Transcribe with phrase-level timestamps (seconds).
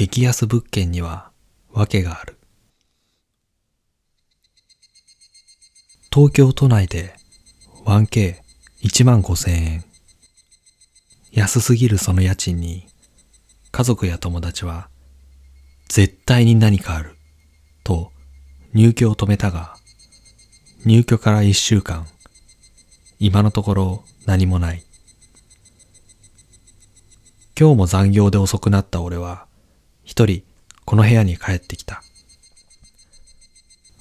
[0.00, 1.30] 激安物件には
[1.70, 2.38] 訳がある。
[6.10, 7.14] 東京都内で
[7.84, 9.84] 1K1 万5千円。
[11.32, 12.86] 安すぎるその家賃に
[13.72, 14.88] 家族や友達は
[15.90, 17.18] 絶対に何かある
[17.84, 18.10] と
[18.72, 19.74] 入居を止めたが
[20.86, 22.06] 入居から一週間
[23.18, 24.82] 今のところ何もない。
[27.54, 29.49] 今日も残業で遅くなった俺は
[30.10, 30.42] 一人
[30.84, 32.02] この部屋に帰ってきた。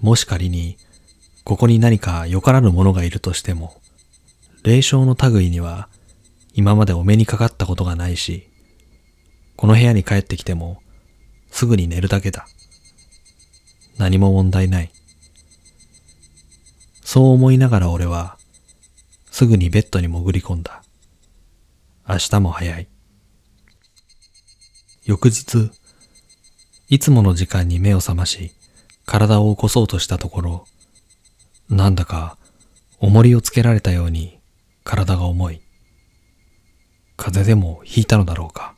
[0.00, 0.76] もし仮に
[1.44, 3.76] ここに何かよからぬ者がいるとしても
[4.64, 5.88] 霊障の類には
[6.54, 8.48] 今までお目にかかったことがないし、
[9.54, 10.82] この部屋に帰ってきても
[11.52, 12.48] すぐに寝るだけだ。
[13.96, 14.90] 何も問題ない。
[17.04, 18.38] そう思いながら俺は
[19.30, 20.82] すぐにベッドに潜り込んだ。
[22.08, 22.88] 明日も早い。
[25.04, 25.70] 翌日、
[26.92, 28.52] いつもの時間に目を覚まし、
[29.06, 30.66] 体を起こそうとしたところ、
[31.70, 32.36] なんだか
[33.00, 34.38] 重りをつけられたように
[34.84, 35.62] 体が重い。
[37.16, 38.74] 風邪でもひいたのだろうか。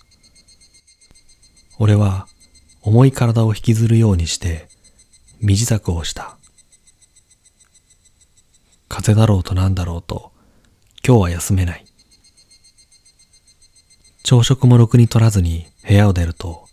[1.80, 2.28] 俺は
[2.82, 4.68] 重い体を引きずるようにして
[5.40, 6.36] 身支度をした。
[8.88, 10.30] 風邪だろうとなんだろうと
[11.04, 11.84] 今日は休めない。
[14.22, 16.63] 朝食もろくに取らずに部屋を出ると、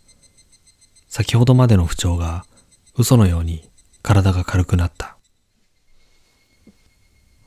[1.14, 2.46] 先ほどまでの不調が
[2.96, 3.68] 嘘のように
[4.00, 5.18] 体が軽くなった。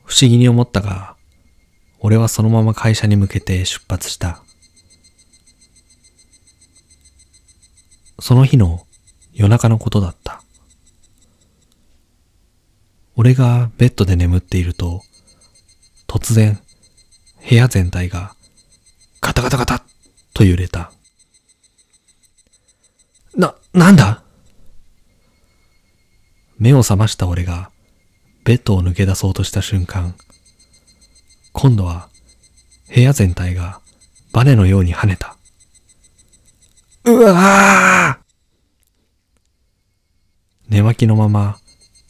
[0.04, 1.16] 不思議に思ったが、
[1.98, 4.40] 俺はそのまま会社に向けて出発した。
[8.20, 8.86] その日の
[9.34, 10.44] 夜中のことだった。
[13.16, 15.02] 俺がベッドで眠っていると、
[16.06, 16.60] 突然
[17.50, 18.36] 部屋全体が
[19.20, 19.82] ガタガタガタ
[20.34, 20.92] と揺れた。
[23.36, 24.22] な、なんだ？
[26.58, 27.70] 目を覚ました俺が
[28.44, 30.14] ベッドを抜け出そうとした瞬間、
[31.52, 32.08] 今度は
[32.94, 33.80] 部屋全体が
[34.32, 35.36] バネのように跳ねた。
[37.04, 38.26] うわぁ
[40.68, 41.58] 寝巻きのまま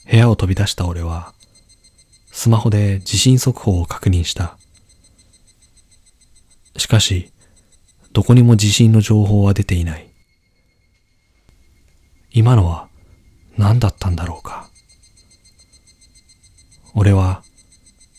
[0.09, 1.35] 部屋を飛び出した俺は、
[2.31, 4.57] スマホで地震速報を確認した。
[6.77, 7.33] しかし、
[8.13, 10.06] どこにも地震の情報は出ていない。
[12.37, 12.91] 今のは
[13.57, 14.69] 何だったんだろうか。
[16.95, 17.43] 俺は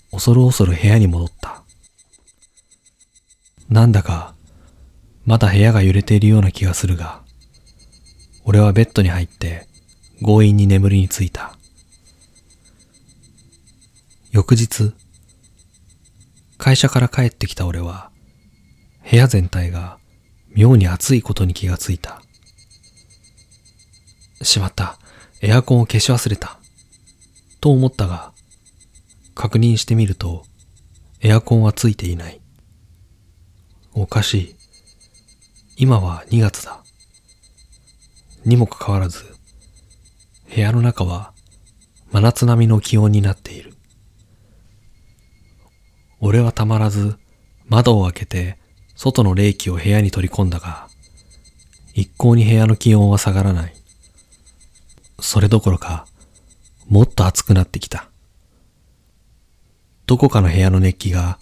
[0.10, 1.62] 恐る恐る部屋に戻った。
[3.70, 4.34] なんだか
[5.24, 7.22] まだ部屋が揺れているような気がするが、
[8.44, 9.68] 俺はベッドに入って
[10.20, 11.56] 強引に眠りについた。
[14.32, 14.94] 翌日、
[16.58, 18.10] 会社から帰ってきた俺は、
[19.08, 20.00] 部屋全体が
[20.56, 22.24] 妙に暑いことに気がついた。
[24.42, 24.98] しまった。
[25.42, 26.60] エアコンを消し忘れた。
[27.62, 28.34] と思ったが、
[29.36, 30.44] 確認してみると、
[31.22, 32.40] エアコンはついていない。
[33.94, 34.56] おかしい。
[35.78, 36.84] 今は2月だ。
[38.46, 39.26] にもかかわらず、
[40.54, 41.34] 部屋の中は
[42.12, 43.74] 真夏並みの気温になっている。
[46.20, 47.18] 俺はたまらず
[47.68, 48.58] 窓を開けて
[48.96, 50.88] 外の冷気を部屋に取り込んだが、
[51.94, 53.77] 一向に部屋の気温は下がらない。
[55.28, 56.08] それどころか、
[56.88, 58.10] もっと暑くなってきた。
[60.06, 61.38] どこかの部屋の熱気が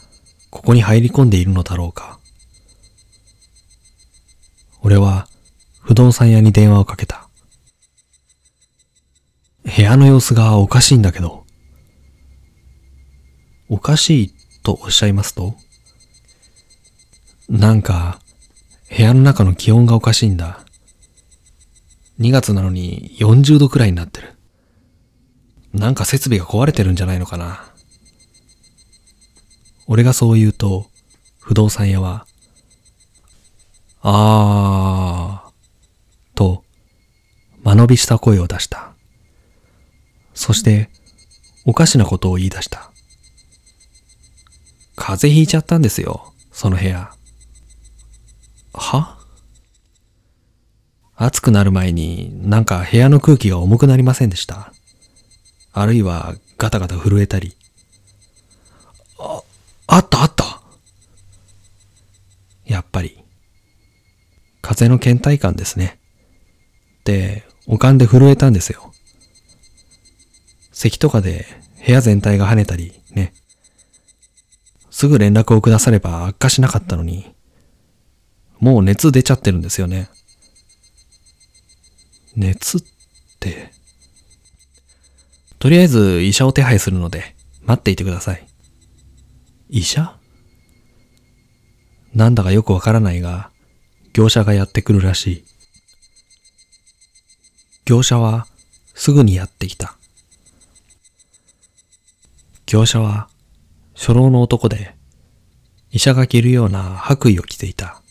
[0.49, 2.19] ここに入り込んでいるのだろうか。
[4.81, 5.27] 俺は
[5.81, 7.29] 不動産屋に電話をかけた。
[9.63, 11.45] 部屋の様子がおかしいんだけど。
[13.69, 15.53] おかしいとおっしゃいますと
[17.49, 18.19] なんか、
[18.89, 20.64] 部屋の中の気温がおかしいんだ。
[22.19, 24.33] 2月なのに40度くらいになってる。
[25.73, 27.65] なんか設備が壊れてるんじゃないのかな。
[29.87, 30.87] 俺がそう言うと、
[31.39, 32.25] 不動産屋は、
[34.01, 36.63] あー、と、
[37.63, 38.93] 間延びした声を出した。
[40.33, 40.89] そして、
[41.65, 42.91] おかしなことを言い出した。
[44.95, 47.11] 風邪ひいちゃったんですよ、その部屋。
[48.73, 49.14] は？
[51.17, 54.73] 暑くなる前になんか部屋の空気が重くなりませんでした？
[55.71, 57.55] あるいはガタガタ震えたり。
[59.19, 59.41] あ、
[59.87, 60.61] あったあった
[62.65, 63.23] やっぱり。
[64.61, 65.99] 風の倦怠感ですね。
[67.03, 68.91] で、おかんで震えたんですよ。
[70.71, 71.45] 咳とかで
[71.85, 73.33] 部屋全体が跳ねたりね。
[74.89, 77.33] すぐ連絡をくだされば悪化しなかったのに、
[78.59, 80.09] もう熱出ちゃってるんですよね。
[82.35, 82.81] 熱っ
[83.39, 83.71] て。
[85.59, 88.45] とりあえず医者を手配するので待っていてください。
[89.69, 90.17] 医者？
[92.13, 93.49] なんだかよくわからないが、
[94.13, 95.45] 業者がやってくるらしい。
[97.85, 98.47] 業者は
[98.93, 99.95] すぐにやってきた。
[102.65, 103.29] 業者は
[103.93, 104.95] 初老の男で、
[105.91, 108.01] 医者が着るような白衣を着ていた。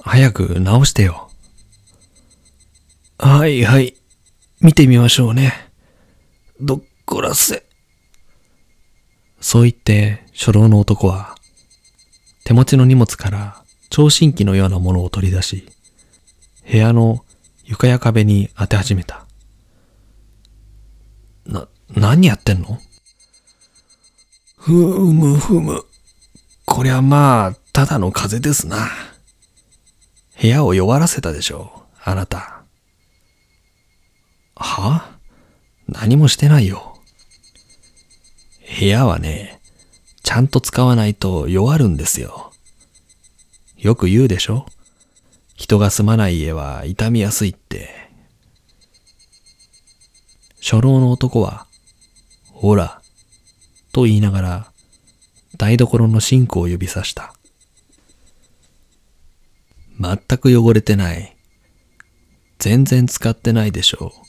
[0.00, 1.27] 早く治してよ。
[3.38, 3.94] はいはい。
[4.60, 5.70] 見てみましょうね。
[6.60, 7.62] どっこらせ。
[9.40, 11.36] そう言って初老の男は
[12.42, 15.68] 手持ちの荷物から聴診器のようなものを取り出し、
[16.68, 17.24] 部屋の
[17.62, 19.24] 床や壁に当て始めた。
[21.46, 22.80] な、何やってんの？
[24.56, 25.84] ふむふむ。
[26.64, 28.90] こりゃまあ、ただの風邪ですな。
[30.42, 32.57] 部屋を弱らせたでしょう、あなた。
[34.58, 35.18] は？
[35.88, 36.98] 何もしてないよ。
[38.78, 39.60] 部屋はね、
[40.22, 42.52] ちゃんと使わないと弱るんですよ。
[43.76, 44.66] よく言うでしょ？
[45.54, 48.10] 人が住まない家は傷みやすいって。
[50.60, 51.66] 初老の男は、
[52.52, 53.00] ほら、
[53.92, 54.72] と言いながら、
[55.56, 57.32] 台所のシンクを指さした。
[59.98, 61.36] 全く汚れてない。
[62.58, 64.28] 全然使ってないでしょう。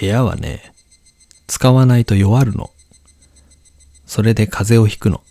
[0.00, 0.72] 部屋はね、
[1.46, 2.70] 使わないと弱るの。
[4.06, 5.22] それで風邪をひくの。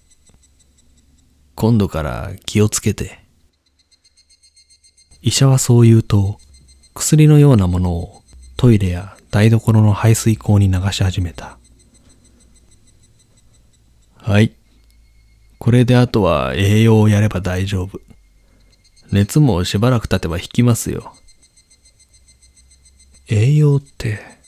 [1.56, 3.20] 今度から気をつけて。
[5.22, 6.40] 医者はそう言うと、
[6.94, 8.24] 薬のようなものを
[8.58, 11.58] トイレや台所の排水口に流し始めた。
[14.18, 14.54] はい。
[15.58, 18.00] これであとは栄養をやれば大丈夫。
[19.12, 21.14] 熱もしばらく経てば引きますよ。
[23.28, 24.41] 栄養って。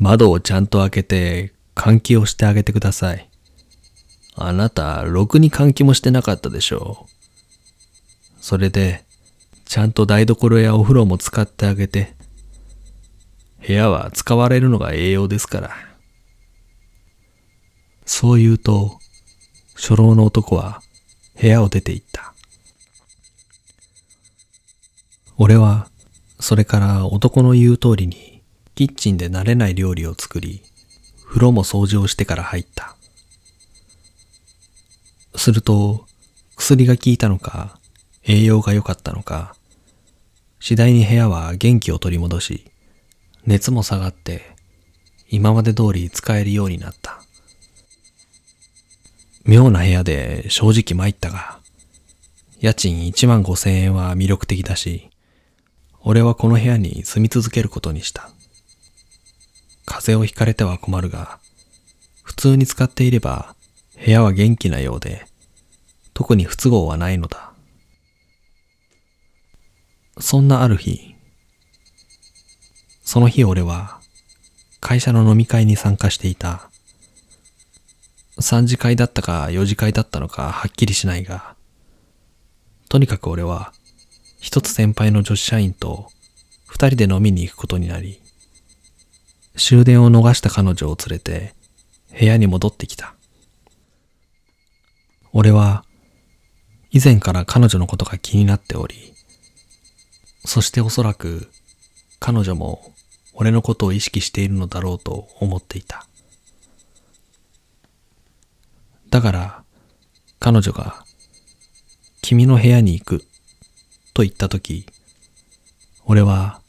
[0.00, 3.28] 窓をちゃんと開けて換気をしてあげてください。
[4.34, 7.10] あなた、ろくに換気もしてなかったでしょう。
[8.40, 9.04] それで、
[9.66, 12.14] ちゃんと台所やお風呂も使ってあげて、
[13.66, 15.70] 部屋は使われるのが栄養ですから。
[18.06, 18.98] そう言うと、
[19.74, 20.80] 初老の男は
[21.38, 22.32] 部屋を出て行った。
[25.36, 25.90] 俺は、
[26.38, 28.29] それから男の言う通りに、
[28.80, 30.62] キッチンで慣れない料理を作り、
[31.26, 32.96] 風呂も掃除をしてから入った。
[35.36, 36.06] すると、
[36.56, 37.78] 薬が効いたのか、
[38.24, 39.54] 栄養が良かったのか、
[40.60, 42.70] 次第に部屋は元気を取り戻し、
[43.44, 44.56] 熱も下がって、
[45.28, 47.20] 今まで通り使えるようになった。
[49.44, 51.60] 妙な部屋で正直参ったが、
[52.60, 55.10] 家賃1万5千円は魅力的だし、
[56.00, 58.30] 俺はこの部屋に住み続けることにした。
[59.90, 61.40] 風邪をひかれては困るが、
[62.22, 63.56] 普通に使っていれば
[64.02, 65.26] 部屋は元気なようで、
[66.14, 67.52] 特に不都合はないのだ。
[70.20, 71.16] そんなある日、
[73.02, 74.00] その日俺は
[74.78, 76.70] 会社の飲み会に参加していた。
[78.38, 81.56] 3次会だったか4次会だったのかはっきりしないが、
[82.88, 83.72] とにかく俺は
[84.38, 86.10] 一つ先輩の女子社員と
[86.68, 88.19] 二人で飲みに行くことになり、
[89.60, 91.54] 終電を逃した彼女を連れて
[92.18, 93.14] 部屋に戻ってきた。
[95.32, 95.84] 俺は
[96.90, 99.12] 以前から彼女のことが気になっており、
[100.46, 101.50] そしておそらく
[102.18, 102.94] 彼女も
[103.34, 106.06] 俺のことを意識しているのだろうと思っていた。
[109.10, 109.62] だから
[110.38, 111.04] 彼女が
[112.22, 113.18] 君の部屋に行く
[114.14, 114.86] と言ったとき、
[116.06, 116.62] 俺は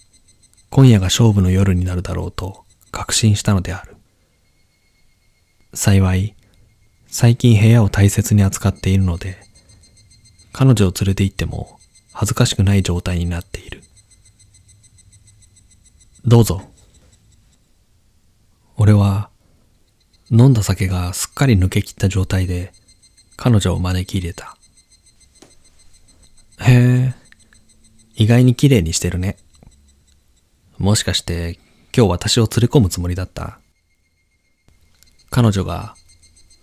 [0.69, 3.95] 今夜が勝負の夜になるだろうと確信したのである。
[5.73, 6.35] 幸い、
[7.07, 9.37] 最近部屋を大切に扱っているので、
[10.53, 11.79] 彼女を連れて行っても
[12.11, 13.83] 恥ずかしくない状態になっている。
[16.25, 16.61] どうぞ。
[18.75, 19.29] 俺は
[20.29, 22.73] 飲んだ酒がすっかり抜けきった状態で
[23.37, 24.57] 彼女を招き入れた。
[26.59, 27.13] へえ、
[28.15, 29.37] 意外に綺麗にしてるね。
[30.77, 31.59] もしかして
[31.95, 33.59] 今日私を連れ込むつもりだった
[35.29, 35.95] 彼女が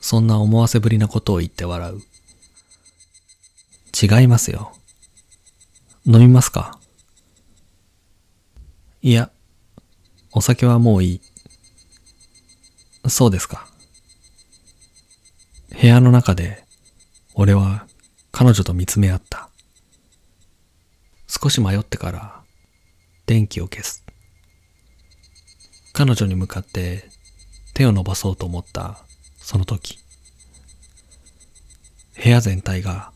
[0.00, 2.00] そんな思わせぶりなことを言って笑う。
[4.00, 4.72] 違いますよ。
[6.06, 6.78] 飲みますか？
[9.02, 9.30] いや、
[10.32, 11.20] お酒はもうい
[13.04, 13.08] い。
[13.08, 13.66] そうですか。
[15.80, 16.64] 部屋の中で、
[17.34, 17.86] 俺は
[18.30, 19.48] 彼女と見つめ合った。
[21.26, 22.40] 少し迷ってから
[23.26, 24.04] 電気を消す。
[25.98, 27.08] 彼女に向かって
[27.74, 29.00] 手を伸ばそうと思った
[29.38, 29.98] その時、
[32.22, 33.10] 部屋全体が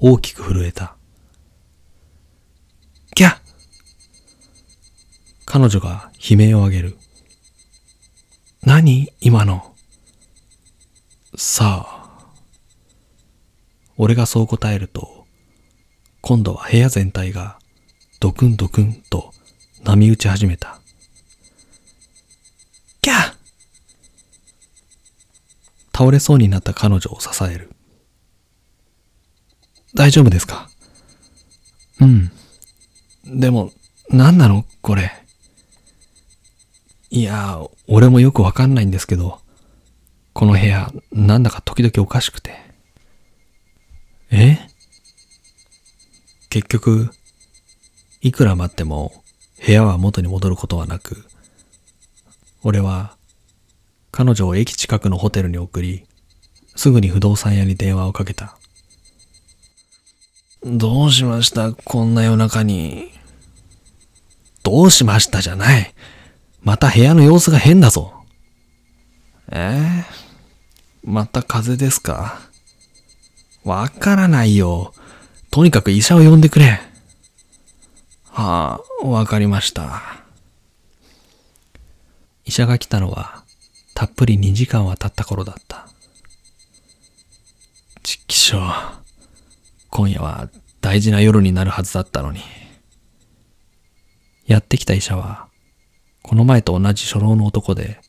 [0.00, 0.96] 大きく震えた。
[3.14, 3.36] ギャッ
[5.44, 6.96] 彼女が悲鳴を上げる。
[8.62, 9.74] 何今の？
[11.36, 12.26] さあ。
[13.98, 15.26] 俺がそう答えると、
[16.22, 17.58] 今度は部屋全体が
[18.18, 19.34] ドクンドクンと
[19.84, 20.80] 波打ち始めた。
[23.00, 23.34] キャー
[25.98, 27.72] 倒れそうになった彼女を支える。
[29.96, 30.70] 大丈夫ですか？
[32.00, 32.30] うん。
[33.26, 33.72] でも、
[34.08, 34.64] 何なの？
[34.80, 35.10] これ。
[37.10, 39.40] いや、俺もよくわかんないんですけど、
[40.34, 42.54] この部屋、なんだか時々おかしくて。
[44.30, 44.56] え？
[46.48, 47.10] 結局、
[48.20, 49.24] いくら待っても
[49.66, 51.24] 部屋は元に戻ることはなく、
[52.62, 53.17] 俺は
[54.18, 56.04] 彼女を駅近くのホテルに送り、
[56.74, 58.58] すぐに不動産屋に電話をかけた。
[60.64, 61.72] どうしました？
[61.72, 63.12] こんな夜中に。
[64.64, 65.94] どうしましたじゃない。
[66.64, 68.12] また部屋の様子が変だぞ。
[69.52, 70.04] え？
[70.04, 70.04] ー、
[71.04, 72.40] また風邪ですか？
[73.62, 74.94] わからないよ。
[75.52, 76.80] とにかく医者を呼んでくれ。
[78.32, 80.02] はあ、わかりました。
[82.44, 83.44] 医者が来たのは、
[83.98, 85.88] たっぷり2時間は経った頃だった。
[88.04, 88.62] ちっきしょう。
[89.90, 90.48] 今夜は
[90.80, 92.38] 大事な夜になるはずだったのに。
[94.46, 95.48] やってきた医者は、
[96.22, 98.00] この前と同じ初老の男で、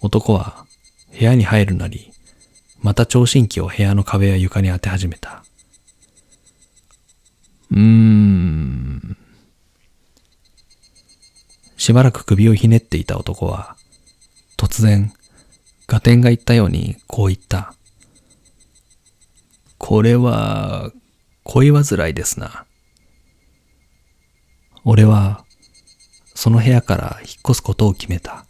[0.00, 0.64] 男は
[1.10, 2.12] 部屋に入るなり、
[2.80, 5.42] また聴診器を部屋の壁や床に当て始めた。
[7.72, 9.16] うーん。
[11.76, 13.76] しばらく首をひねっていた男は、
[14.58, 15.12] 突然、
[15.86, 17.74] ガテンが言ったようにこう言った。
[19.78, 20.90] これは、
[21.44, 22.66] 恋煩いですな。
[24.84, 25.44] 俺は、
[26.34, 28.47] その部屋から引っ越すことを決めた。